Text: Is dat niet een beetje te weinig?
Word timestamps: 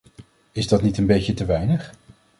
Is 0.51 0.67
dat 0.67 0.81
niet 0.81 0.97
een 0.97 1.05
beetje 1.05 1.33
te 1.33 1.45
weinig? 1.45 1.93